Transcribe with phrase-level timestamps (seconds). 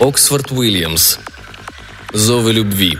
[0.00, 1.18] Оксфорд Уильямс.
[2.12, 2.96] Зовы любви.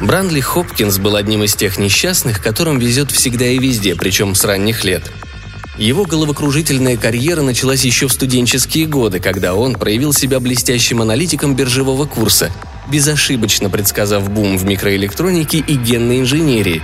[0.00, 4.84] Брандли Хопкинс был одним из тех несчастных, которым везет всегда и везде, причем с ранних
[4.84, 5.02] лет.
[5.76, 12.06] Его головокружительная карьера началась еще в студенческие годы, когда он проявил себя блестящим аналитиком биржевого
[12.06, 12.52] курса,
[12.88, 16.82] безошибочно предсказав бум в микроэлектронике и генной инженерии,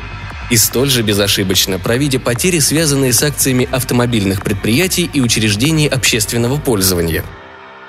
[0.51, 7.25] и столь же безошибочно провидя потери, связанные с акциями автомобильных предприятий и учреждений общественного пользования.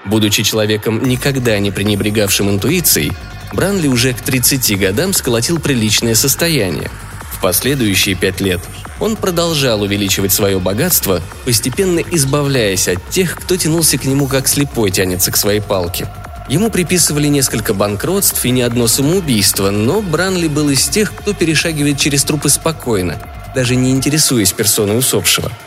[0.06, 3.12] Будучи человеком, никогда не пренебрегавшим интуицией,
[3.54, 6.92] Бранли уже к 30 годам сколотил приличное состояние.
[7.32, 8.62] В последующие пять лет
[9.00, 14.92] он продолжал увеличивать свое богатство, постепенно избавляясь от тех, кто тянулся к нему как слепой
[14.92, 16.08] тянется к своей палке.
[16.48, 21.99] Ему приписывали несколько банкротств и не одно самоубийство, но Бранли был из тех, кто перешагивает
[21.99, 23.20] через трупы спокойно,
[23.53, 25.51] даже не интересуясь персоной усопшего–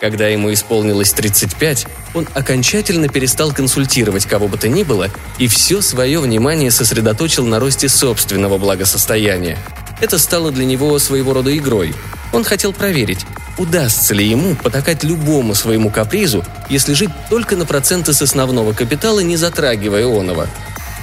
[0.00, 5.80] когда ему исполнилось 35, он окончательно перестал консультировать кого бы то ни было и все
[5.80, 9.58] свое внимание сосредоточил на росте собственного благосостояния.
[10.00, 11.94] Это стало для него своего рода игрой.
[12.32, 13.24] Он хотел проверить,
[13.58, 19.20] удастся ли ему потакать любому своему капризу, если жить только на проценты с основного капитала,
[19.20, 20.48] не затрагивая оного.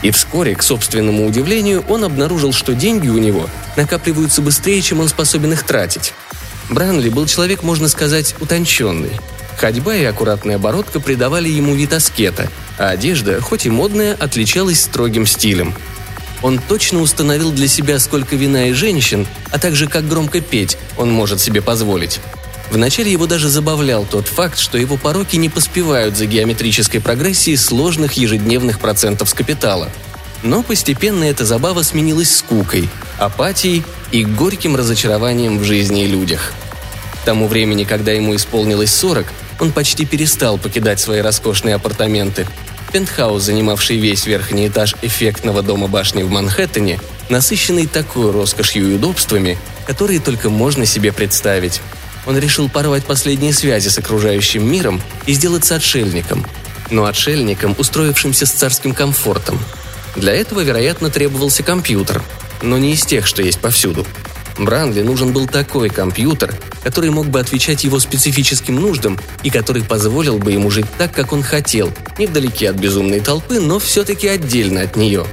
[0.01, 5.07] И вскоре, к собственному удивлению, он обнаружил, что деньги у него накапливаются быстрее, чем он
[5.07, 6.13] способен их тратить.
[6.69, 9.11] Бранли был человек, можно сказать, утонченный.
[9.57, 15.25] Ходьба и аккуратная оборотка придавали ему вид аскета, а одежда, хоть и модная, отличалась строгим
[15.25, 15.73] стилем.
[16.41, 21.09] Он точно установил для себя, сколько вина и женщин, а также как громко петь он
[21.09, 22.19] может себе позволить.
[22.73, 28.13] Вначале его даже забавлял тот факт, что его пороки не поспевают за геометрической прогрессией сложных
[28.13, 29.91] ежедневных процентов с капитала.
[30.41, 32.89] Но постепенно эта забава сменилась скукой,
[33.19, 36.51] апатией и горьким разочарованием в жизни и людях.
[37.21, 39.27] К тому времени, когда ему исполнилось 40,
[39.59, 42.47] он почти перестал покидать свои роскошные апартаменты.
[42.91, 46.99] Пентхаус, занимавший весь верхний этаж эффектного дома башни в Манхэттене,
[47.29, 51.79] насыщенный такой роскошью и удобствами, которые только можно себе представить.
[52.25, 56.45] Он решил порвать последние связи с окружающим миром и сделаться отшельником.
[56.89, 59.59] Но отшельником, устроившимся с царским комфортом.
[60.15, 62.21] Для этого, вероятно, требовался компьютер–
[62.63, 64.07] но не из тех, что есть повсюду.
[64.57, 70.37] Бранли нужен был такой компьютер, который мог бы отвечать его специфическим нуждам и который позволил
[70.37, 74.81] бы ему жить так, как он хотел, не вдалеке от безумной толпы, но все-таки отдельно
[74.81, 75.25] от нее.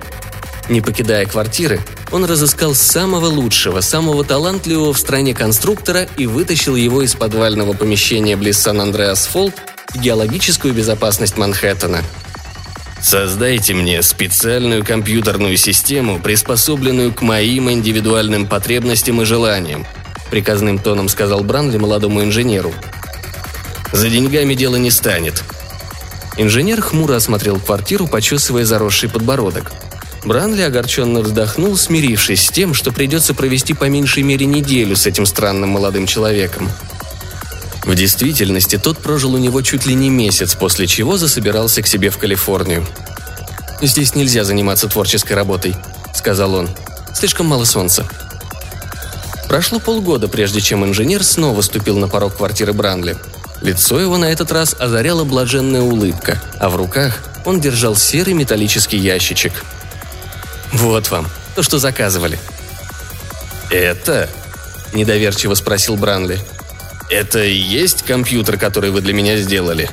[0.69, 1.81] Не покидая квартиры,
[2.13, 8.37] он разыскал самого лучшего, самого талантливого в стране конструктора и вытащил его из подвального помещения
[8.37, 9.55] близ Сан-Андреас-Фолд
[9.95, 12.03] в геологическую безопасность Манхэттена–
[13.03, 19.87] Создайте мне специальную компьютерную систему, приспособленную к моим индивидуальным потребностям и желаниям»,
[20.31, 22.75] приказным тоном сказал Бранли молодому инженеру.
[23.93, 25.43] «За деньгами дело не станет».
[26.37, 29.73] Инженер хмуро осмотрел квартиру, почесывая заросший подбородок.
[30.25, 35.25] Бранли огорченно вздохнул, смирившись с тем, что придется провести по меньшей мере неделю с этим
[35.25, 36.71] странным молодым человеком.
[37.85, 42.11] В действительности, тот прожил у него чуть ли не месяц, после чего засобирался к себе
[42.11, 42.87] в Калифорнию.
[43.81, 45.75] «Здесь нельзя заниматься творческой работой»,—
[46.15, 46.69] сказал он.
[47.15, 48.07] «Слишком мало солнца».
[49.49, 53.17] Прошло полгода, прежде чем инженер снова ступил на порог квартиры Бранли.
[53.63, 58.99] Лицо его на этот раз озаряла блаженная улыбка, а в руках он держал серый металлический
[58.99, 59.65] ящичек.
[60.73, 62.39] «Вот вам, то, что заказывали».
[63.71, 64.29] «Это?»–
[64.93, 66.41] недоверчиво спросил Бранли.
[67.09, 69.91] «Это и есть компьютер, который вы для меня сделали?»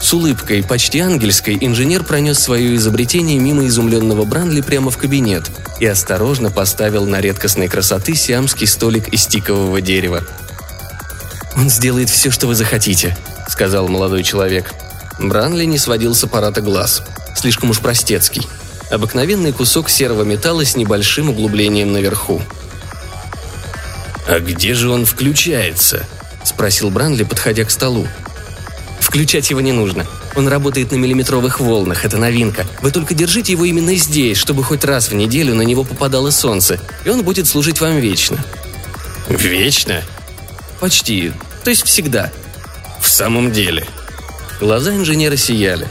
[0.00, 5.86] С улыбкой, почти ангельской, инженер пронес свое изобретение мимо изумленного Бранли прямо в кабинет и
[5.86, 10.24] осторожно поставил на редкостной красоты сиамский столик из тикового дерева.
[11.54, 13.16] «Он сделает все, что вы захотите»,—
[13.48, 14.72] сказал молодой человек.
[15.18, 17.02] Бранли не сводил с аппарата глаз.
[17.36, 18.48] Слишком уж простецкий.
[18.90, 22.42] Обыкновенный кусок серого металла с небольшим углублением наверху.
[24.26, 26.06] «А где же он включается?»–
[26.44, 28.08] спросил Бранли, подходя к столу.
[28.98, 30.06] «Включать его не нужно.
[30.34, 32.66] Он работает на миллиметровых волнах, это новинка.
[32.82, 36.80] Вы только держите его именно здесь, чтобы хоть раз в неделю на него попадало солнце,
[37.04, 38.38] и он будет служить вам вечно».
[39.28, 40.02] «Вечно?»
[40.80, 41.32] «Почти.
[41.62, 42.32] То есть всегда».
[43.00, 43.86] «В самом деле?»
[44.60, 45.88] Глаза инженера сияли.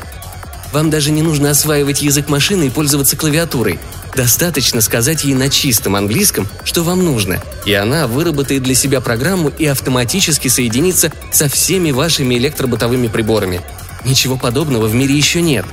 [0.72, 3.80] «Вам даже не нужно осваивать язык машины и пользоваться клавиатурой.
[4.16, 9.50] Достаточно сказать ей на чистом английском, что вам нужно, и она выработает для себя программу
[9.50, 13.62] и автоматически соединится со всеми вашими электробытовыми приборами.
[14.06, 15.66] Ничего подобного в мире еще нет.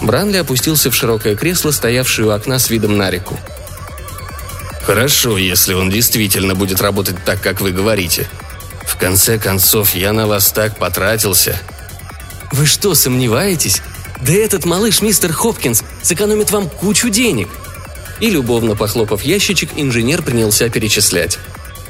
[0.00, 3.38] Бранли опустился в широкое кресло, стоявшее у окна с видом на реку.
[4.82, 8.28] Хорошо, если он действительно будет работать так, как вы говорите.
[8.84, 11.60] В конце концов, я на вас так потратился.
[12.50, 13.82] Вы что, сомневаетесь?
[14.22, 17.48] Да этот малыш мистер Хопкинс сэкономит вам кучу денег.
[18.20, 21.38] И любовно похлопав ящичек, инженер принялся перечислять.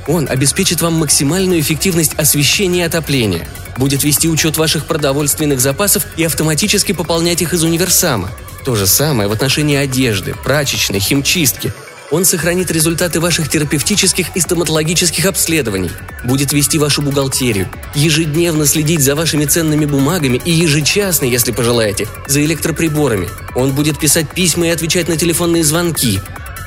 [0.06, 6.24] Он обеспечит вам максимальную эффективность освещения и отопления, будет вести учет ваших продовольственных запасов и
[6.24, 8.30] автоматически пополнять их из универсама.
[8.64, 11.72] То же самое в отношении одежды, прачечной, химчистки.
[12.10, 15.90] Он сохранит результаты ваших терапевтических и стоматологических обследований,
[16.24, 22.44] будет вести вашу бухгалтерию, ежедневно следить за вашими ценными бумагами и ежечасно, если пожелаете, за
[22.44, 23.28] электроприборами.
[23.54, 26.20] Он будет писать письма и отвечать на телефонные звонки,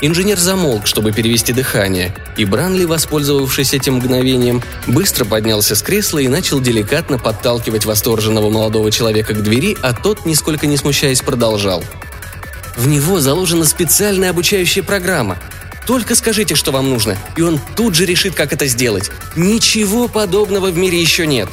[0.05, 6.27] Инженер замолк, чтобы перевести дыхание, и Бранли, воспользовавшись этим мгновением, быстро поднялся с кресла и
[6.27, 11.85] начал деликатно подталкивать восторженного молодого человека к двери, а тот, нисколько не смущаясь, продолжал.
[12.75, 15.37] В него заложена специальная обучающая программа.
[15.85, 19.11] Только скажите, что вам нужно, и он тут же решит, как это сделать.
[19.35, 21.49] Ничего подобного в мире еще нет.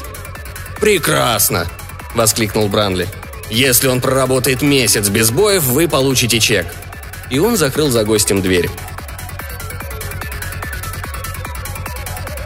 [0.80, 1.66] «Прекрасно!»–
[2.14, 3.08] воскликнул Бранли.
[3.50, 6.66] «Если он проработает месяц без боев, вы получите чек
[7.30, 8.68] и он закрыл за гостем дверь.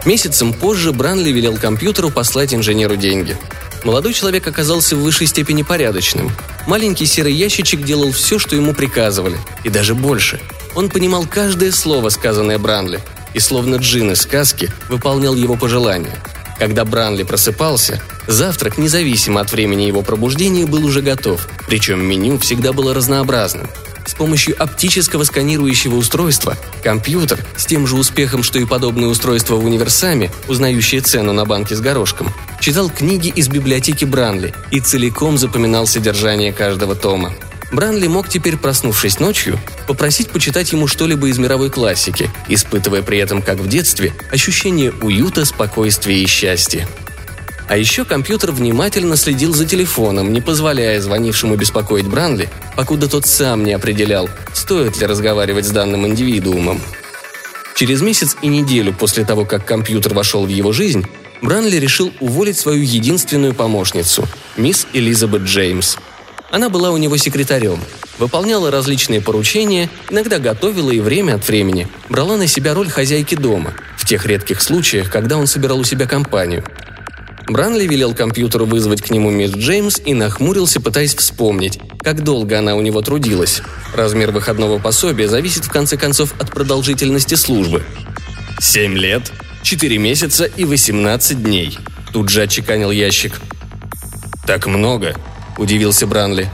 [0.04, 3.36] Месяцем позже Бранли велел компьютеру послать инженеру деньги.
[3.84, 6.32] Молодой человек оказался в высшей степени порядочным.
[6.66, 10.40] Маленький серый ящичек делал все, что ему приказывали, и даже больше.
[10.74, 13.00] Он понимал каждое слово, сказанное Бранли,
[13.34, 16.16] и словно джин из сказки выполнял его пожелания.
[16.58, 22.72] Когда Бранли просыпался, завтрак, независимо от времени его пробуждения, был уже готов, причем меню всегда
[22.72, 23.68] было разнообразным–
[24.14, 29.64] с помощью оптического сканирующего устройства компьютер с тем же успехом, что и подобные устройства в
[29.64, 35.88] универсаме, узнающие цену на банке с горошком, читал книги из библиотеки Бранли и целиком запоминал
[35.88, 37.34] содержание каждого тома.
[37.72, 39.58] Бранли мог теперь, проснувшись ночью,
[39.88, 45.44] попросить почитать ему что-либо из мировой классики, испытывая при этом, как в детстве, ощущение уюта,
[45.44, 46.86] спокойствия и счастья.
[47.66, 53.64] А еще компьютер внимательно следил за телефоном, не позволяя звонившему беспокоить Бранли, покуда тот сам
[53.64, 56.80] не определял, стоит ли разговаривать с данным индивидуумом.
[57.74, 61.06] Через месяц и неделю после того, как компьютер вошел в его жизнь,
[61.40, 65.96] Бранли решил уволить свою единственную помощницу, мисс Элизабет Джеймс.
[66.50, 67.80] Она была у него секретарем,
[68.18, 73.72] выполняла различные поручения, иногда готовила и время от времени брала на себя роль хозяйки дома,
[73.96, 76.62] в тех редких случаях, когда он собирал у себя компанию–
[77.46, 82.74] Бранли велел компьютеру вызвать к нему мисс Джеймс и нахмурился, пытаясь вспомнить, как долго она
[82.74, 83.62] у него трудилась.
[83.94, 87.82] Размер выходного пособия зависит в конце концов от продолжительности службы.
[88.60, 89.30] «Семь лет,
[89.62, 91.78] четыре месяца и восемнадцать дней»,–
[92.12, 93.40] тут же отчеканил ящик.
[94.46, 95.14] «Так много?»–
[95.58, 96.48] удивился Бранли.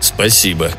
[0.00, 0.70] «Спасибо».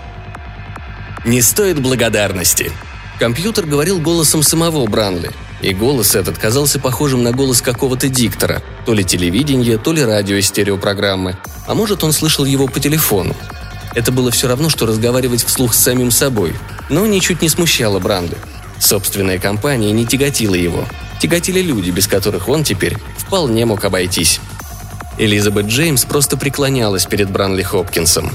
[1.25, 2.71] «Не стоит благодарности»,
[3.19, 5.31] Компьютер говорил голосом самого Бранли,
[5.65, 10.39] и голос этот казался похожим на голос какого-то диктора, то ли телевидения, то ли радио
[10.39, 13.35] стереопрограммы, а может он слышал его по телефону.
[13.95, 16.53] Это было все равно, что разговаривать вслух с самим собой,
[16.89, 18.37] но ничуть не смущало Бранли.
[18.77, 20.85] Собственная компания не тяготила его.
[21.19, 24.39] Тяготили люди, без которых он теперь вполне мог обойтись.
[25.17, 28.29] Элизабет Джеймс просто преклонялась перед Бранли Хопкинсом.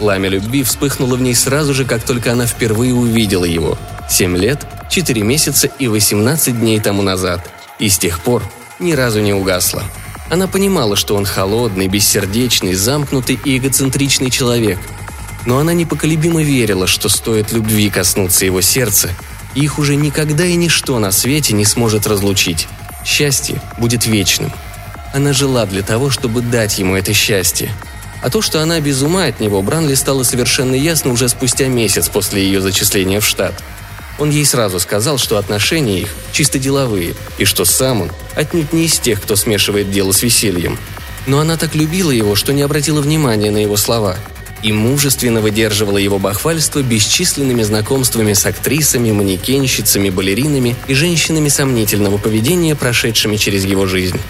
[0.00, 3.78] Пламя любви вспыхнуло в ней сразу же, как только она впервые увидела его–
[4.12, 7.50] Семь лет, четыре месяца и восемнадцать дней тому назад.
[7.78, 8.44] И с тех пор
[8.78, 9.84] ни разу не угасла.
[10.28, 14.78] Она понимала, что он холодный, бессердечный, замкнутый и эгоцентричный человек.
[15.46, 19.08] Но она непоколебимо верила, что стоит любви коснуться его сердца,
[19.54, 22.68] их уже никогда и ничто на свете не сможет разлучить.
[23.02, 24.52] Счастье будет вечным.
[25.14, 27.70] Она жила для того, чтобы дать ему это счастье.
[28.22, 32.10] А то, что она без ума от него, Бранли стало совершенно ясно уже спустя месяц
[32.10, 33.54] после ее зачисления в штат–
[34.22, 38.84] он ей сразу сказал, что отношения их чисто деловые, и что сам он отнюдь не
[38.84, 40.78] из тех, кто смешивает дело с весельем.
[41.26, 44.16] Но она так любила его, что не обратила внимания на его слова
[44.62, 52.76] и мужественно выдерживала его бахвальство бесчисленными знакомствами с актрисами, манекенщицами, балеринами и женщинами сомнительного поведения,
[52.76, 54.20] прошедшими через его жизнь.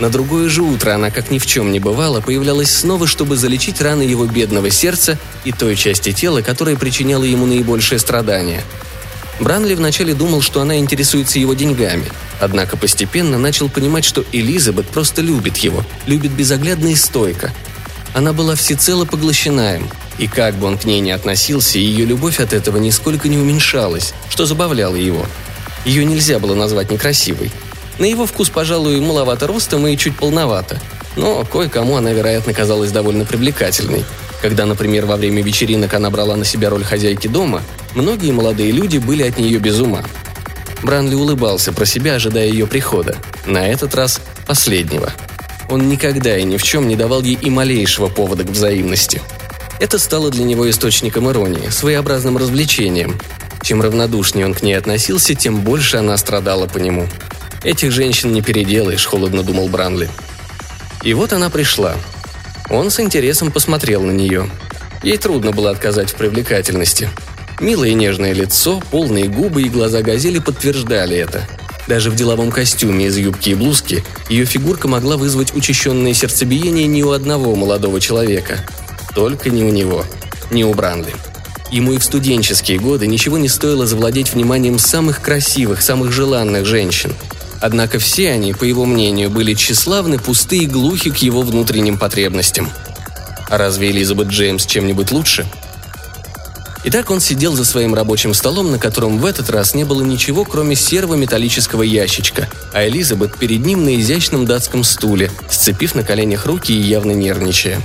[0.00, 3.80] На другое же утро она, как ни в чем не бывало, появлялась снова, чтобы залечить
[3.80, 8.64] раны его бедного сердца и той части тела, которая причиняла ему наибольшее страдание–
[9.38, 12.06] Бранли вначале думал, что она интересуется его деньгами,
[12.40, 17.52] однако постепенно начал понимать, что Элизабет просто любит его, любит безоглядно и стойко.
[18.14, 22.40] Она была всецело поглощена им, и как бы он к ней ни относился, ее любовь
[22.40, 25.26] от этого нисколько не уменьшалась, что забавляло его.
[25.84, 27.50] Ее нельзя было назвать некрасивой.
[27.98, 30.80] На его вкус, пожалуй, маловато ростом и чуть полновато,
[31.14, 34.04] но кое-кому она, вероятно, казалась довольно привлекательной–
[34.42, 37.62] когда, например, во время вечеринок она брала на себя роль хозяйки дома,
[37.96, 40.04] многие молодые люди были от нее без ума.
[40.82, 43.16] Бранли улыбался про себя, ожидая ее прихода.
[43.46, 45.12] На этот раз последнего.
[45.68, 49.20] Он никогда и ни в чем не давал ей и малейшего повода к взаимности.
[49.80, 53.18] Это стало для него источником иронии, своеобразным развлечением.
[53.62, 57.08] Чем равнодушнее он к ней относился, тем больше она страдала по нему.
[57.64, 60.08] «Этих женщин не переделаешь»,— холодно думал Бранли.
[61.02, 61.96] И вот она пришла.
[62.70, 64.48] Он с интересом посмотрел на нее.
[65.02, 67.10] Ей трудно было отказать в привлекательности.
[67.60, 71.48] Милое нежное лицо, полные губы и глаза газели подтверждали это.
[71.88, 77.02] Даже в деловом костюме из юбки и блузки ее фигурка могла вызвать учащенное сердцебиение ни
[77.02, 78.58] у одного молодого человека.
[79.14, 80.04] Только не у него,
[80.50, 81.14] не у Бранли.
[81.70, 87.14] Ему и в студенческие годы ничего не стоило завладеть вниманием самых красивых, самых желанных женщин.
[87.60, 92.70] Однако все они, по его мнению, были тщеславны, пусты и глухи к его внутренним потребностям.
[93.48, 95.46] А разве Элизабет Джеймс чем-нибудь лучше?
[96.88, 100.44] Итак, он сидел за своим рабочим столом, на котором в этот раз не было ничего,
[100.44, 106.46] кроме серого металлического ящичка, а Элизабет перед ним на изящном датском стуле, сцепив на коленях
[106.46, 107.82] руки и явно нервничая.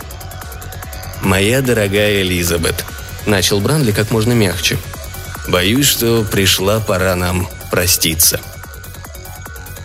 [1.24, 2.86] «Моя дорогая Элизабет»,—
[3.25, 4.77] начал Бранли как можно мягче.
[5.48, 8.39] «Боюсь, что пришла пора нам проститься».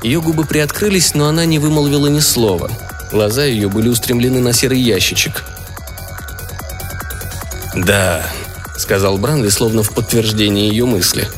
[0.03, 2.71] Ее губы приоткрылись, но она не вымолвила ни слова.
[3.11, 5.43] Глаза ее были устремлены на серый ящичек.
[7.75, 8.23] «Да»,—
[8.77, 11.29] сказал Бранли, словно в подтверждение ее мысли.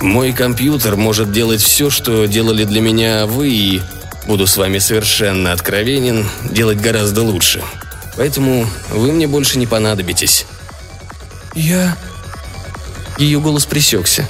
[0.00, 3.82] «Мой компьютер может делать все, что делали для меня вы, и,
[4.26, 7.62] буду с вами совершенно откровенен, делать гораздо лучше.
[8.16, 10.46] Поэтому вы мне больше не понадобитесь».
[11.54, 11.96] «Я...»
[13.18, 14.28] Ее голос пресекся.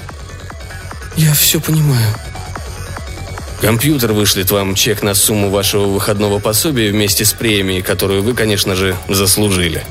[1.16, 2.14] «Я все понимаю»,
[3.62, 8.74] Компьютер вышлет вам чек на сумму вашего выходного пособия вместе с премией, которую вы, конечно
[8.74, 9.84] же, заслужили.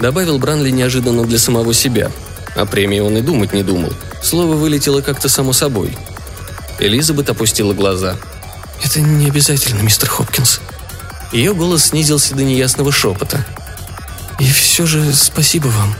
[0.00, 2.10] Добавил Бранли неожиданно для самого себя.
[2.54, 3.92] О премии он и думать не думал.
[4.22, 5.96] Слово вылетело как-то само собой.
[6.78, 8.16] Элизабет опустила глаза.
[8.82, 10.60] «Это не обязательно, мистер Хопкинс».
[11.32, 13.44] Ее голос снизился до неясного шепота.
[14.38, 15.94] «И все же спасибо вам».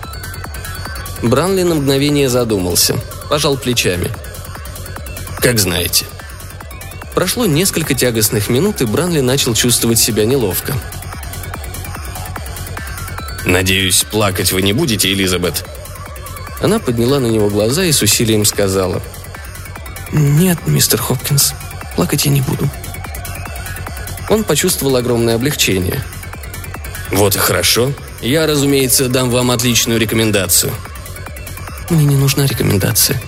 [1.23, 2.97] Бранли на мгновение задумался.
[3.29, 4.11] Пожал плечами.
[5.41, 6.07] «Как знаете».
[7.15, 10.75] Прошло несколько тягостных минут, и Бранли начал чувствовать себя неловко.
[13.47, 15.65] «Надеюсь, плакать вы не будете, Элизабет?»
[16.61, 19.00] Она подняла на него глаза и с усилием сказала.
[20.12, 21.55] «Нет, мистер Хопкинс,
[21.95, 22.69] плакать я не буду».
[24.29, 26.03] Он почувствовал огромное облегчение.
[27.11, 27.93] «Вот и хорошо.
[28.21, 30.73] Я, разумеется, дам вам отличную рекомендацию».
[31.88, 33.21] «Мне не нужна рекомендация»,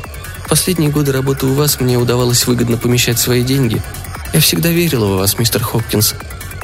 [0.48, 3.82] Последние годы работы у вас мне удавалось выгодно помещать свои деньги.
[4.32, 6.14] Я всегда верила в вас, мистер Хопкинс.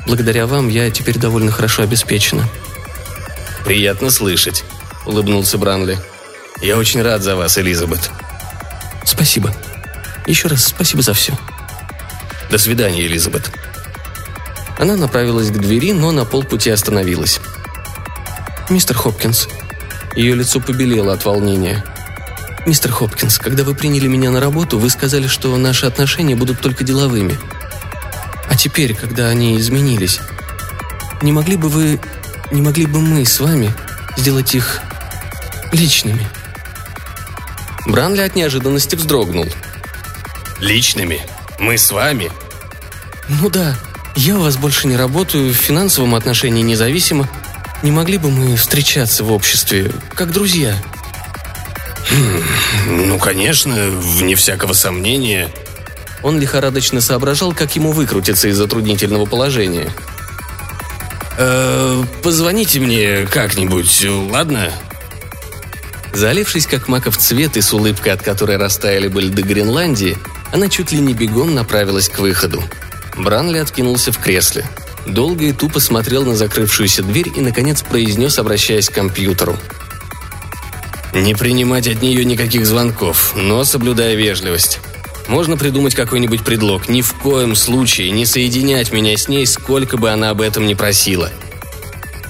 [0.06, 2.48] Благодаря вам я теперь довольно хорошо обеспечена».
[3.64, 4.62] «Приятно слышать»,—
[5.06, 5.98] улыбнулся Бранли.
[6.60, 8.10] «Я очень рад за вас, Элизабет».
[9.04, 9.54] «Спасибо.
[10.26, 11.32] Еще раз спасибо за все».
[12.50, 13.50] «До свидания, Элизабет».
[14.78, 17.40] Она направилась к двери, но на полпути остановилась.
[18.68, 19.48] «Мистер Хопкинс».
[20.14, 21.84] Ее лицо побелело от волнения.
[22.66, 26.84] «Мистер Хопкинс, когда вы приняли меня на работу, вы сказали, что наши отношения будут только
[26.84, 27.38] деловыми.
[28.48, 30.20] А теперь, когда они изменились,
[31.22, 31.98] не могли бы вы,
[32.50, 33.72] не могли бы мы с вами
[34.16, 34.80] сделать их
[35.72, 36.26] личными?»
[37.86, 39.46] Бранли от неожиданности вздрогнул.
[40.58, 41.20] «Личными?
[41.58, 42.30] Мы с вами?»
[43.28, 43.76] «Ну да.
[44.16, 47.28] Я у вас больше не работаю, в финансовом отношении независимо.
[47.82, 50.74] Не могли бы мы встречаться в обществе, как друзья?»
[52.86, 55.50] «Ну, конечно, вне всякого сомнения».
[56.22, 59.90] Он лихорадочно соображал, как ему выкрутиться из затруднительного положения.
[61.36, 64.70] «Э, «Позвоните мне как-нибудь, ладно?»
[66.12, 70.16] Залившись как маков цвет и с улыбкой, от которой растаяли бы льды Гренландии,
[70.52, 72.62] она чуть ли не бегом направилась к выходу.
[73.16, 74.64] Бранли откинулся в кресле.
[75.06, 79.58] Долго и тупо смотрел на закрывшуюся дверь и, наконец, произнес, обращаясь к компьютеру–
[81.14, 84.80] не принимать от нее никаких звонков, но соблюдая вежливость.
[85.28, 86.88] Можно придумать какой-нибудь предлог.
[86.88, 90.74] Ни в коем случае не соединять меня с ней, сколько бы она об этом ни
[90.74, 91.30] просила.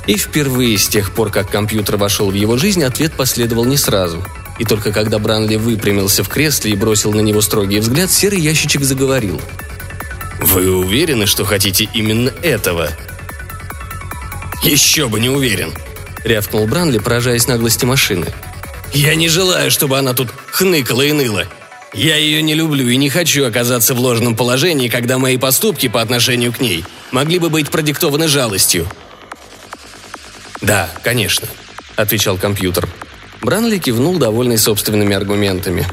[0.06, 4.24] И впервые с тех пор, как компьютер вошел в его жизнь, ответ последовал не сразу.
[4.58, 8.82] И только когда Бранли выпрямился в кресле и бросил на него строгий взгляд, серый ящичек
[8.82, 9.40] заговорил.
[10.40, 12.90] «Вы уверены, что хотите именно этого?»
[14.62, 15.72] «Еще бы не уверен»,—
[16.24, 18.26] рявкнул Бранли, поражаясь наглости машины.
[18.94, 21.46] Я не желаю, чтобы она тут хныкала и ныла.
[21.94, 26.00] Я ее не люблю и не хочу оказаться в ложном положении, когда мои поступки по
[26.00, 28.88] отношению к ней могли бы быть продиктованы жалостью.
[30.60, 31.46] «Да, конечно»,—
[31.96, 32.88] отвечал компьютер.
[33.42, 35.86] Бранли кивнул, довольный собственными аргументами.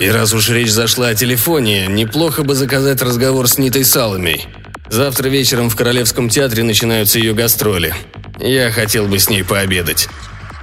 [0.00, 4.46] И раз уж речь зашла о телефоне, неплохо бы заказать разговор с Нитой Саломей.
[4.88, 7.94] Завтра вечером в Королевском театре начинаются ее гастроли.
[8.38, 10.08] Я хотел бы с ней пообедать.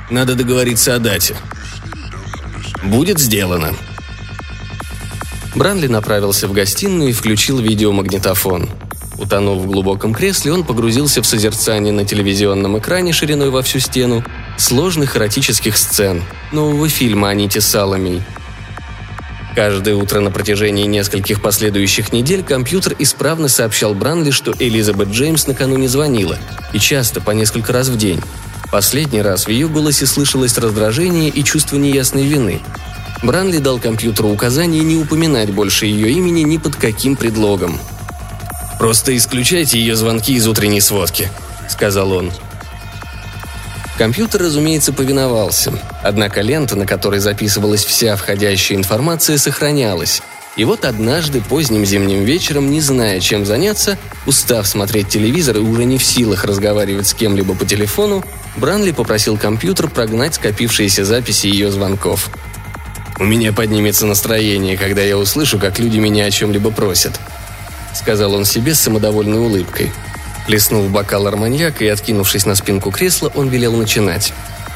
[0.09, 1.35] Надо договориться о дате.
[2.83, 3.75] Будет сделано.
[5.55, 8.69] Бранли направился в гостиную и включил видеомагнитофон.
[9.17, 14.23] Утонув в глубоком кресле, он погрузился в созерцание на телевизионном экране шириной во всю стену
[14.57, 18.21] сложных эротических сцен нового фильма о Ните Саломей–
[19.55, 25.89] Каждое утро на протяжении нескольких последующих недель компьютер исправно сообщал Бранли, что Элизабет Джеймс накануне
[25.89, 26.37] звонила,
[26.71, 28.21] и часто, по несколько раз в день.
[28.71, 32.61] Последний раз в ее голосе слышалось раздражение и чувство неясной вины.
[33.23, 37.79] Бранли дал компьютеру указание не упоминать больше ее имени ни под каким предлогом.
[38.79, 41.29] «Просто исключайте ее звонки из утренней сводки»,—
[41.69, 42.31] сказал он.
[43.97, 45.73] Компьютер, разумеется, повиновался.
[46.01, 50.23] Однако лента, на которой записывалась вся входящая информация, сохранялась.
[50.55, 55.85] И вот однажды, поздним зимним вечером, не зная, чем заняться, устав смотреть телевизор и уже
[55.85, 58.23] не в силах разговаривать с кем-либо по телефону,
[58.57, 62.31] Бранли попросил компьютер прогнать скопившиеся записи ее звонков.
[63.21, 67.17] «У меня поднимется настроение, когда я услышу, как люди меня о чем-либо просят»,—
[67.93, 69.93] сказал он себе с самодовольной улыбкой—
[70.47, 74.33] Плеснув бокал арманьяка и откинувшись на спинку кресла, он велел начинать.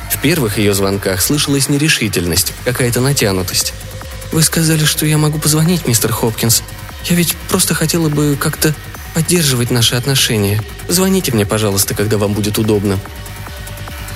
[0.09, 3.73] В первых ее звонках слышалась нерешительность, какая-то натянутость.
[4.31, 6.61] «Вы сказали, что я могу позвонить, мистер Хопкинс.
[7.05, 8.73] Я ведь просто хотела бы как-то
[9.13, 10.61] поддерживать наши отношения.
[10.87, 12.99] Звоните мне, пожалуйста, когда вам будет удобно».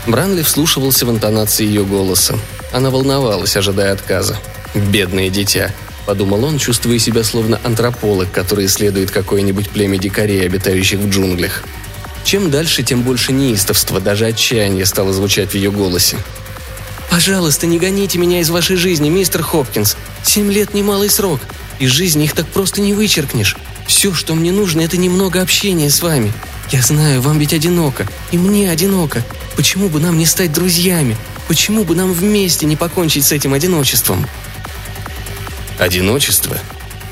[0.10, 2.36] Бранли вслушивался в интонации ее голоса.
[2.74, 4.38] Она волновалась, ожидая отказа.
[4.74, 5.72] «Бедное дитя
[6.08, 11.64] подумал он, чувствуя себя словно антрополог, который исследует какое-нибудь племя дикарей, обитающих в джунглях.
[12.24, 16.18] Чем дальше, тем больше неистовства, даже отчаяния стало звучать в ее голосе.
[17.12, 19.96] «Пожалуйста, не гоните меня из вашей жизни, мистер Хопкинс.
[20.24, 21.42] Семь лет– немалый срок.
[21.78, 23.56] Из жизни их так просто не вычеркнешь.
[23.90, 26.32] Все, что мне нужно, это немного общения с вами.
[26.70, 28.06] Я знаю, вам ведь одиноко.
[28.32, 29.26] И мне одиноко.
[29.56, 31.18] Почему бы нам не стать друзьями?
[31.48, 34.28] Почему бы нам вместе не покончить с этим одиночеством?»
[35.80, 36.56] Одиночество?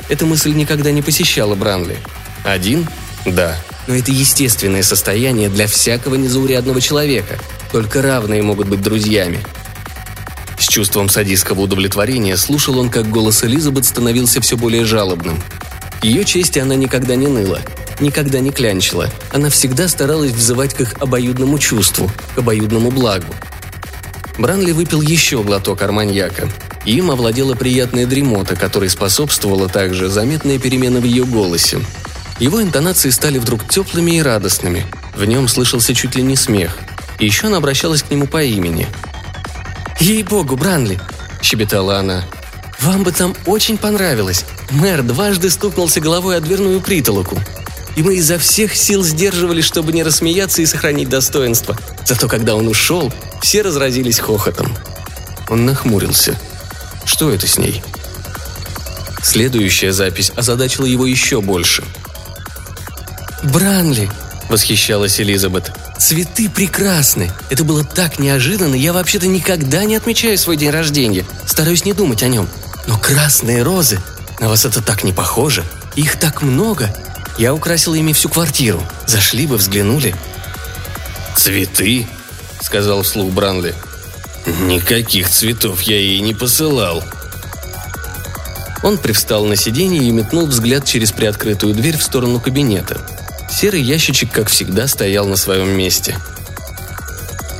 [0.08, 1.98] Эта мысль никогда не посещала Бранли.
[2.44, 2.88] Один?
[3.26, 3.58] Да.
[3.88, 7.40] Но это естественное состояние для всякого незаурядного человека.
[7.72, 9.44] Только равные могут быть друзьями.
[10.60, 15.42] С чувством садистского удовлетворения слушал он, как голос Элизабет становился все более жалобным.
[16.08, 17.60] Ее чести она никогда не ныла,
[18.00, 19.10] никогда не клянчила.
[19.34, 23.36] Она всегда старалась взывать к их обоюдному чувству, к обоюдному благу.
[24.38, 26.48] Бранли выпил еще глоток арманьяка.
[26.86, 31.82] Им овладела приятная дремота, которой способствовала также заметная перемена в ее голосе.
[32.40, 34.86] Его интонации стали вдруг теплыми и радостными.
[35.14, 36.78] В нем слышался чуть ли не смех.
[37.20, 38.88] И еще она обращалась к нему по имени.
[40.00, 41.02] «Ей-богу, Бранли!»–
[41.42, 42.24] щебетала она.
[42.80, 44.46] «Вам бы там очень понравилось.
[44.72, 47.40] Мэр дважды стукнулся головой о дверную притолоку.
[47.96, 51.76] И мы изо всех сил сдерживали, чтобы не рассмеяться и сохранить достоинство.
[52.06, 53.12] Зато когда он ушел,
[53.42, 54.76] все разразились хохотом».
[55.50, 56.38] Он нахмурился–
[57.08, 57.82] что это с ней?
[59.24, 61.84] Следующая запись озадачила его еще больше.
[63.44, 64.12] «Бранли!»–
[64.50, 65.72] восхищалась Элизабет.
[65.98, 67.32] «Цветы прекрасны!
[67.50, 72.24] Это было так неожиданно, я вообще-то никогда не отмечаю свой день рождения, стараюсь не думать
[72.24, 72.50] о нем.
[72.88, 74.00] Но красные розы!
[74.40, 75.64] На вас это так не похоже!
[75.96, 76.90] Их так много!
[77.38, 78.82] Я украсила ими всю квартиру.
[79.06, 80.16] Зашли бы, взглянули».
[81.36, 82.08] «Цветы?»–
[82.62, 83.76] сказал вслух Бранли.
[84.46, 87.04] Никаких цветов я ей не посылал.
[88.82, 93.02] Он привстал на сиденье и метнул взгляд через приоткрытую дверь в сторону кабинета.
[93.52, 96.18] Серый ящичек, как всегда, стоял на своем месте.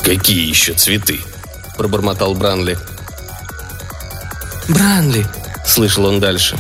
[0.04, 1.20] «Какие еще цветы?»–
[1.78, 2.78] пробормотал Бранли.
[4.68, 5.26] «Бранли!»–
[5.66, 6.58] слышал он дальше.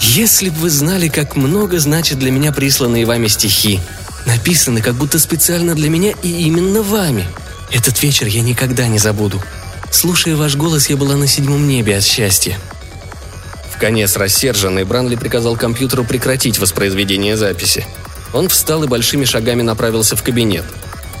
[0.00, 3.80] «Если бы вы знали, как много значит для меня присланные вами стихи.
[4.26, 7.26] Написаны как будто специально для меня и именно вами–
[7.74, 9.42] этот вечер я никогда не забуду.
[9.90, 12.56] Слушая ваш голос, я была на седьмом небе от счастья.
[13.68, 17.84] В конец рассерженный Бранли приказал компьютеру прекратить воспроизведение записи.
[18.32, 20.64] Он встал и большими шагами направился в кабинет.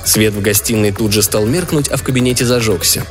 [0.04, 3.04] Свет в гостиной тут же стал меркнуть, а в кабинете зажегся.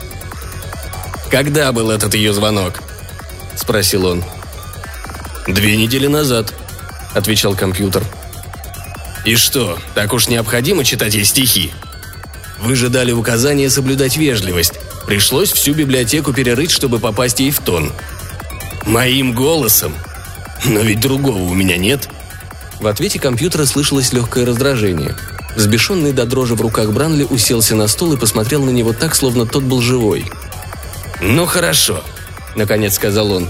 [1.34, 2.84] «Когда был этот ее звонок?»–
[3.56, 4.24] спросил он.
[5.48, 6.54] «Две недели назад»,–
[7.16, 8.04] отвечал компьютер.
[9.26, 11.74] «И что, так уж необходимо читать ей стихи?»
[12.60, 14.74] Вы же дали указание соблюдать вежливость.
[15.08, 17.92] Пришлось всю библиотеку перерыть, чтобы попасть ей в тон.
[18.86, 19.96] Моим голосом?
[20.66, 22.10] Но ведь другого у меня нет.
[22.80, 25.16] В ответе компьютера слышалось легкое раздражение.
[25.56, 29.48] Взбешенный до дрожи в руках Бранли уселся на стол и посмотрел на него так, словно
[29.48, 30.26] тот был живой.
[31.26, 32.04] «Ну хорошо»,—
[32.56, 33.50] наконец сказал он.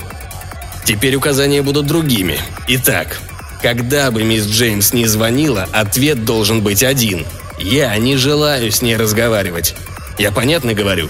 [0.86, 2.40] Теперь указания будут другими.
[2.68, 3.20] Итак,
[3.64, 7.26] когда бы мисс Джеймс не звонила, ответ должен быть один.
[7.58, 9.76] Я не желаю с ней разговаривать.
[10.20, 11.10] Я понятно говорю?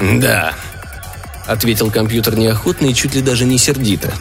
[0.00, 0.54] Да,
[1.46, 4.12] ответил компьютер неохотно и чуть ли даже не сердито.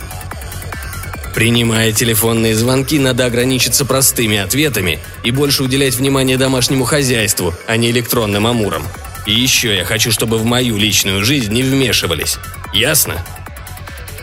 [1.34, 7.90] Принимая телефонные звонки, надо ограничиться простыми ответами и больше уделять внимание домашнему хозяйству, а не
[7.90, 8.84] электронным амурам.
[9.26, 12.38] И еще я хочу, чтобы в мою личную жизнь не вмешивались.
[12.74, 13.16] Ясно?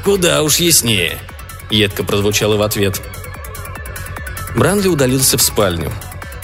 [0.05, 1.19] Куда уж яснее.
[1.71, 3.01] Едко прозвучало в ответ.
[4.55, 5.93] Бранли удалился в спальню.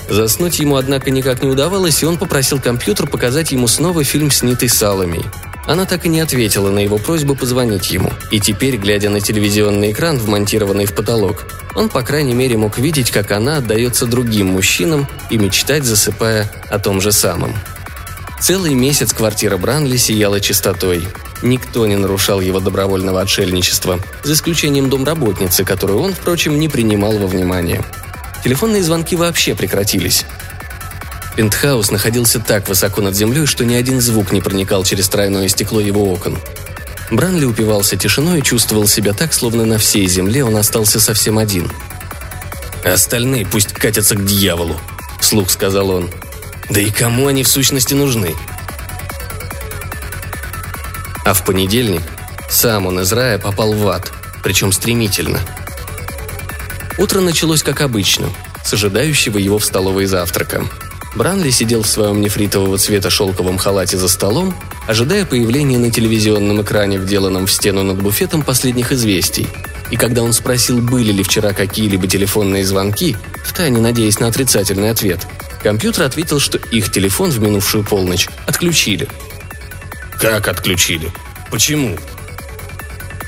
[0.08, 4.42] Заснуть ему, однако, никак не удавалось, и он попросил компьютер показать ему снова фильм с
[4.42, 5.24] Нитой Саломей.
[5.64, 9.92] Она так и не ответила на его просьбу позвонить ему, и теперь, глядя на телевизионный
[9.92, 15.06] экран, вмонтированный в потолок, он, по крайней мере, мог видеть, как она отдается другим мужчинам
[15.30, 17.54] и мечтать, засыпая о том же самом.
[18.42, 21.06] Целый месяц квартира Бранли сияла чистотой.
[21.42, 27.28] Никто не нарушал его добровольного отшельничества, за исключением домработницы, которую он, впрочем, не принимал во
[27.28, 27.84] внимание.
[28.42, 30.24] Телефонные звонки вообще прекратились.
[31.36, 35.80] Пентхаус находился так высоко над землей, что ни один звук не проникал через тройное стекло
[35.80, 36.36] его окон.
[37.12, 41.70] Бранли упивался тишиной и чувствовал себя так, словно на всей земле он остался совсем один.
[42.84, 44.80] «Остальные пусть катятся к дьяволу»,—
[45.20, 46.10] вслух сказал он.
[46.72, 48.34] «Да и кому они в сущности нужны?»
[51.24, 52.00] А в понедельник
[52.48, 54.10] сам он из рая попал в ад,
[54.42, 55.40] причем стремительно.
[56.96, 58.30] Утро началось как обычно,
[58.64, 60.64] с ожидающего его в столовой завтрака—
[61.14, 64.54] Бранли сидел в своем нефритового цвета шелковом халате за столом,
[64.86, 69.46] ожидая появления на телевизионном экране, вделанном в стену над буфетом последних известий.
[69.90, 75.26] И когда он спросил, были ли вчера какие-либо телефонные звонки, втайне надеясь на отрицательный ответ,
[75.62, 79.08] компьютер ответил, что их телефон в минувшую полночь отключили.
[80.20, 81.10] «Как отключили?
[81.50, 81.96] Почему?»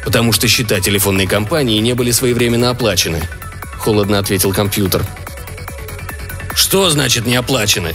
[0.04, 3.22] «Потому что счета телефонной компании не были своевременно оплачены»,–
[3.78, 5.02] холодно ответил компьютер–
[6.54, 7.94] что значит не оплачены?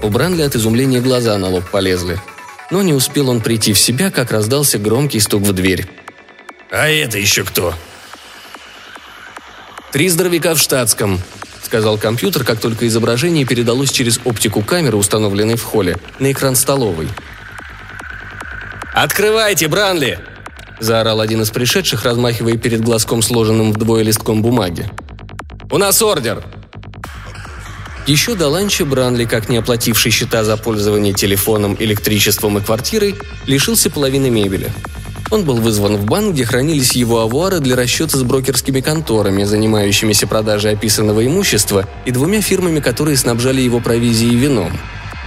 [0.00, 2.20] У Бранли от изумления глаза на лоб полезли.
[2.70, 5.86] Но не успел он прийти в себя, как раздался громкий стук в дверь.
[6.70, 7.74] «А это еще кто?»
[9.90, 11.20] «Три здоровяка в штатском»,—
[11.70, 17.06] сказал компьютер, как только изображение передалось через оптику камеры, установленной в холле, на экран столовой.
[18.92, 20.18] «Открывайте, Бранли!»–
[20.80, 24.90] заорал один из пришедших, размахивая перед глазком сложенным вдвое листком бумаги.
[25.70, 26.42] «У нас ордер!»
[28.04, 33.14] Еще до ланча Бранли, как не оплативший счета за пользование телефоном, электричеством и квартирой,
[33.46, 34.72] лишился половины мебели.
[35.30, 40.26] Он был вызван в банк, где хранились его авуары для расчета с брокерскими конторами, занимающимися
[40.26, 44.72] продажей описанного имущества, и двумя фирмами, которые снабжали его провизией и вином.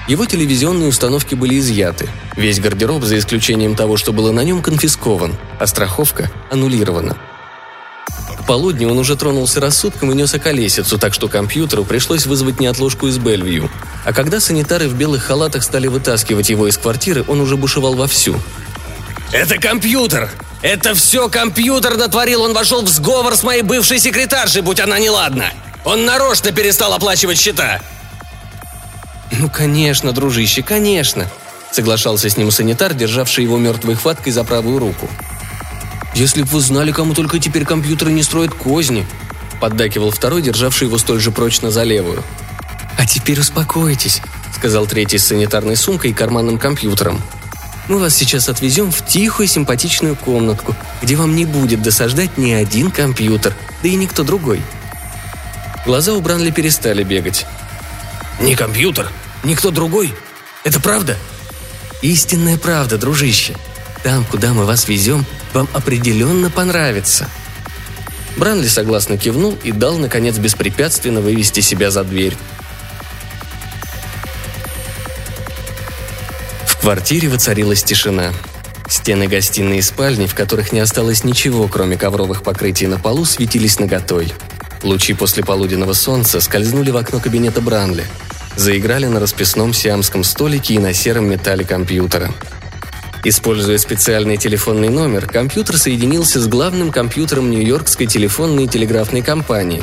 [0.10, 2.10] Его телевизионные установки были изъяты.
[2.36, 7.16] Весь гардероб, за исключением того, что было на нем, конфискован, а страховка аннулирована.
[8.38, 13.08] К полудню он уже тронулся рассудком и нес околесицу, так что компьютеру пришлось вызвать неотложку
[13.08, 13.70] из Бельвью.
[14.04, 18.36] А когда санитары в белых халатах стали вытаскивать его из квартиры, он уже бушевал вовсю.
[19.32, 20.30] «Это компьютер!
[20.62, 22.44] Это все компьютер натворил!
[22.44, 25.52] Он вошел в сговор с моей бывшей секретаршей, будь она неладна!
[25.86, 27.82] Он нарочно перестал оплачивать счета!»
[29.32, 31.28] «Ну, конечно, дружище, конечно!»
[31.74, 35.10] соглашался с ним санитар, державший его мертвой хваткой за правую руку.
[36.16, 39.06] «Если бы вы знали, кому только теперь компьютеры не строят козни»,–
[39.60, 42.24] поддакивал второй, державший его столь же прочно за левую.
[42.98, 44.22] «А теперь успокойтесь»,–
[44.56, 47.22] сказал третий с санитарной сумкой и карманным компьютером.
[47.88, 52.92] «Мы вас сейчас отвезем в тихую симпатичную комнатку, где вам не будет досаждать ни один
[52.92, 54.62] компьютер, да и никто другой».
[55.86, 57.46] Глаза у Бранли перестали бегать.
[58.40, 59.10] «Не компьютер?
[59.44, 60.14] Никто другой?
[60.64, 61.18] Это правда?»
[62.02, 63.56] «Истинная правда, дружище»,
[64.04, 67.30] там, куда мы вас везем, вам определенно понравится».
[68.36, 72.36] Бранли согласно кивнул и дал, наконец, беспрепятственно вывести себя за дверь.
[76.84, 78.34] Квартире воцарилась тишина.
[78.90, 83.80] Стены гостиной и спальни, в которых не осталось ничего, кроме ковровых покрытий на полу, светились
[83.80, 84.34] наготой.
[84.84, 88.04] Лучи после полуденного солнца скользнули в окно кабинета Бранли.
[88.58, 92.30] Заиграли на расписном сиамском столике и на сером металле компьютера–
[93.26, 99.82] Используя специальный телефонный номер, компьютер соединился с главным компьютером Нью-Йоркской телефонной и телеграфной компании.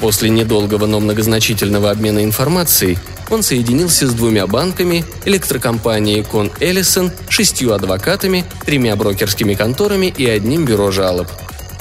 [0.00, 2.98] После недолгого, но многозначительного обмена информацией
[3.30, 10.64] он соединился с двумя банками, электрокомпанией Кон Эллисон, шестью адвокатами, тремя брокерскими конторами и одним
[10.64, 11.28] бюро жалоб.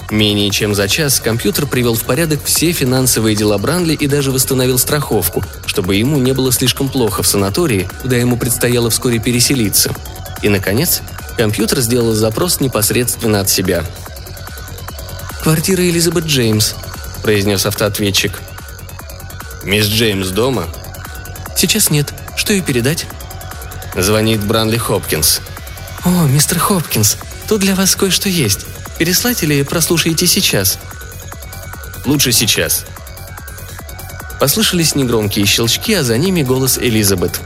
[0.10, 4.78] Менее чем за час компьютер привел в порядок все финансовые дела Бранли и даже восстановил
[4.78, 9.94] страховку, чтобы ему не было слишком плохо в санатории, куда ему предстояло вскоре переселиться–
[10.44, 11.02] и, наконец,
[11.38, 13.86] Компьютер сделал запрос непосредственно от себя.
[15.44, 16.74] «Квартира Элизабет Джеймс»,–
[17.24, 18.42] произнес автоответчик.
[19.64, 20.68] «Мисс Джеймс дома?»
[21.58, 22.14] «Сейчас нет.
[22.36, 23.08] Что ей передать?»
[23.96, 25.42] Звонит Бранли Хопкинс.
[26.06, 27.18] «О, мистер Хопкинс,
[27.50, 28.68] тут для вас кое-что есть.
[29.00, 30.78] Переслать или прослушаете сейчас?»
[32.06, 32.86] «Лучше сейчас».
[34.40, 37.40] Послышались негромкие щелчки, а за ними голос Элизабет.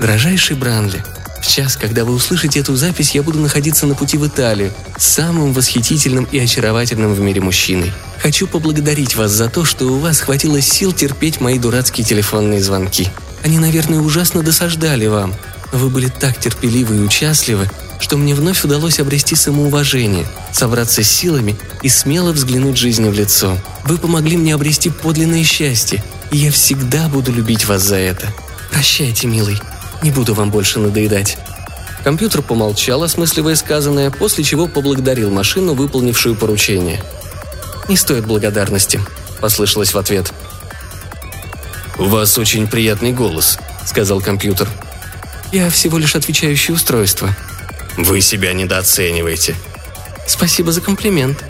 [0.00, 1.04] «Дорожайший Бранли,
[1.48, 5.54] в час, когда вы услышите эту запись, я буду находиться на пути в Италию, самым
[5.54, 7.90] восхитительным и очаровательным в мире мужчиной.
[8.22, 13.08] Хочу поблагодарить вас за то, что у вас хватило сил терпеть мои дурацкие телефонные звонки.
[13.42, 15.34] Они, наверное, ужасно досаждали вам,
[15.72, 21.10] но вы были так терпеливы и участливы, что мне вновь удалось обрести самоуважение, собраться с
[21.10, 23.56] силами и смело взглянуть жизни в лицо.
[23.84, 28.34] Вы помогли мне обрести подлинное счастье, и я всегда буду любить вас за это.
[28.70, 29.58] Прощайте, милый,
[30.02, 31.38] не буду вам больше надоедать».
[32.04, 37.02] Компьютер помолчал, осмысливая сказанное, после чего поблагодарил машину, выполнившую поручение.
[37.88, 39.00] «Не стоит благодарности»,—
[39.40, 40.32] послышалось в ответ.
[41.98, 44.68] «У вас очень приятный голос»,— сказал компьютер.
[45.52, 47.34] «Я всего лишь отвечающее устройство».
[47.96, 49.56] «Вы себя недооцениваете».
[50.26, 51.44] «Спасибо за комплимент».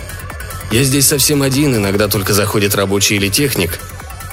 [0.71, 3.79] «Я здесь совсем один, иногда только заходит рабочий или техник.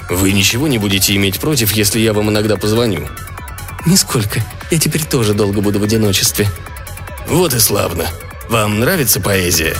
[0.08, 3.08] Вы ничего не будете иметь против, если я вам иногда позвоню?»
[3.86, 4.42] «Нисколько.
[4.70, 6.48] Я теперь тоже долго буду в одиночестве».
[7.26, 8.06] «Вот и славно.
[8.48, 9.76] Вам нравится поэзия?»